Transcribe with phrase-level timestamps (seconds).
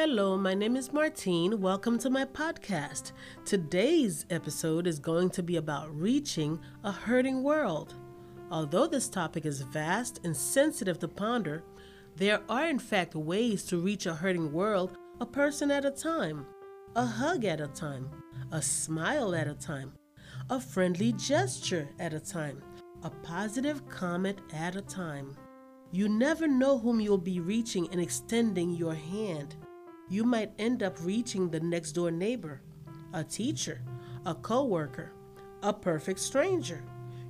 [0.00, 1.60] Hello, my name is Martine.
[1.60, 3.10] Welcome to my podcast.
[3.44, 7.94] Today's episode is going to be about reaching a hurting world.
[8.52, 11.64] Although this topic is vast and sensitive to ponder,
[12.14, 16.46] there are in fact ways to reach a hurting world a person at a time,
[16.94, 18.08] a hug at a time,
[18.52, 19.92] a smile at a time,
[20.48, 22.62] a friendly gesture at a time,
[23.02, 25.36] a positive comment at a time.
[25.90, 29.56] You never know whom you'll be reaching and extending your hand
[30.08, 32.60] you might end up reaching the next door neighbor,
[33.12, 33.80] a teacher,
[34.26, 35.12] a coworker,
[35.62, 36.82] a perfect stranger,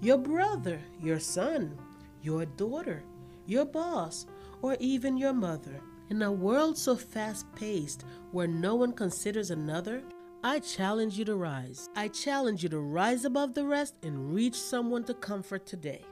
[0.00, 1.78] your brother, your son,
[2.22, 3.02] your daughter,
[3.46, 4.26] your boss,
[4.62, 5.80] or even your mother.
[6.10, 10.02] In a world so fast paced where no one considers another,
[10.42, 11.88] I challenge you to rise.
[11.96, 16.04] I challenge you to rise above the rest and reach someone to comfort today.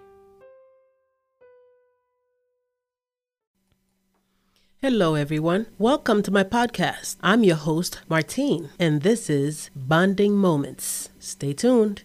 [4.85, 5.67] Hello, everyone.
[5.79, 7.15] Welcome to my podcast.
[7.21, 11.09] I'm your host, Martine, and this is Bonding Moments.
[11.21, 12.03] Stay tuned.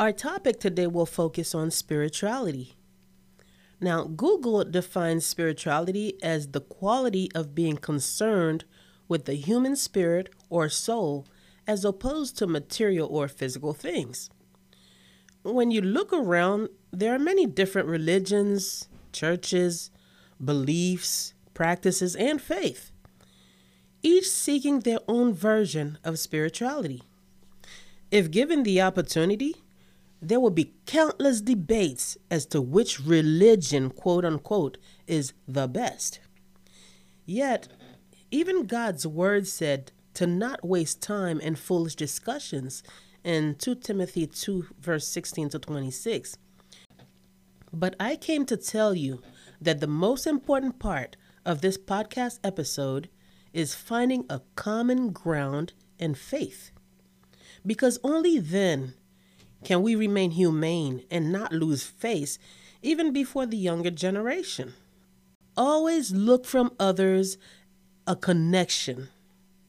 [0.00, 2.74] Our topic today will focus on spirituality.
[3.80, 8.64] Now, Google defines spirituality as the quality of being concerned
[9.06, 11.24] with the human spirit or soul
[11.68, 14.28] as opposed to material or physical things.
[15.44, 19.92] When you look around, there are many different religions, churches,
[20.44, 22.90] beliefs, practices, and faith,
[24.02, 27.02] each seeking their own version of spirituality.
[28.10, 29.56] If given the opportunity,
[30.20, 36.20] there will be countless debates as to which religion, quote unquote, is the best.
[37.26, 37.68] Yet,
[38.30, 42.82] even God's word said to not waste time in foolish discussions
[43.24, 46.36] in 2 Timothy 2, verse 16 to 26.
[47.72, 49.22] But I came to tell you
[49.64, 53.08] that the most important part of this podcast episode
[53.52, 56.70] is finding a common ground in faith.
[57.64, 58.94] Because only then
[59.64, 62.38] can we remain humane and not lose face
[62.82, 64.74] even before the younger generation.
[65.56, 67.38] Always look from others
[68.06, 69.08] a connection,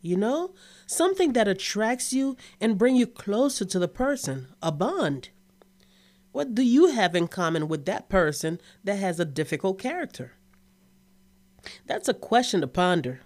[0.01, 0.53] you know,
[0.87, 5.29] something that attracts you and bring you closer to the person, a bond.
[6.33, 10.33] What do you have in common with that person that has a difficult character?
[11.85, 13.21] That's a question to ponder.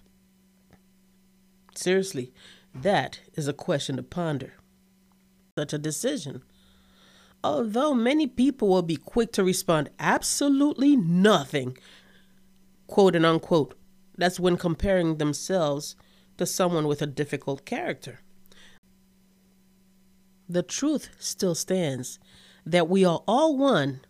[1.74, 2.32] Seriously,
[2.74, 4.52] that is a question to ponder.
[5.58, 6.42] Such a decision.
[7.42, 11.78] Although many people will be quick to respond absolutely nothing,
[12.88, 13.74] quote and unquote,
[14.18, 15.96] that's when comparing themselves
[16.36, 18.20] to someone with a difficult character.
[20.46, 22.18] The truth still stands
[22.70, 24.00] that we are all one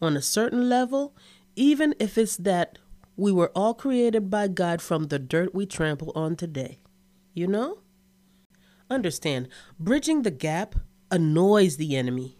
[0.00, 1.16] on a certain level,
[1.56, 2.78] even if it's that
[3.16, 6.80] we were all created by God from the dirt we trample on today.
[7.32, 7.78] You know?
[8.90, 9.48] Understand,
[9.78, 10.76] bridging the gap
[11.10, 12.38] annoys the enemy.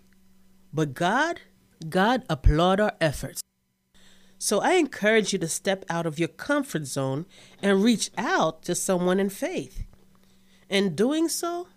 [0.73, 1.41] But God,
[1.89, 3.41] God applaud our efforts.
[4.39, 7.27] So I encourage you to step out of your comfort zone
[7.63, 9.85] and reach out to someone in faith.
[10.69, 11.69] In doing so,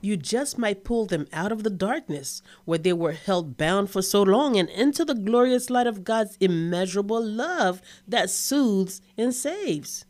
[0.00, 4.02] you just might pull them out of the darkness where they were held bound for
[4.02, 10.04] so long and into the glorious light of God's immeasurable love that soothes and saves.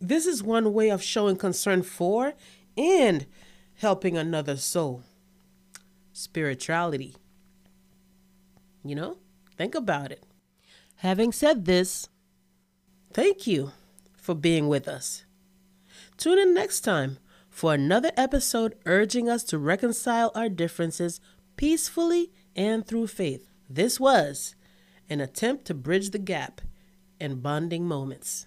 [0.00, 2.34] This is one way of showing concern for
[2.76, 3.26] and
[3.76, 5.02] helping another soul.
[6.12, 7.14] Spirituality.
[8.84, 9.16] You know,
[9.56, 10.24] think about it.
[10.96, 12.08] Having said this,
[13.12, 13.72] thank you
[14.16, 15.24] for being with us.
[16.16, 17.18] Tune in next time
[17.56, 21.22] for another episode urging us to reconcile our differences
[21.56, 23.48] peacefully and through faith.
[23.66, 24.54] This was
[25.08, 26.60] an attempt to bridge the gap
[27.18, 28.46] in bonding moments.